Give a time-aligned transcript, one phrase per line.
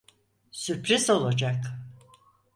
[0.51, 1.79] Sürpriz olacak.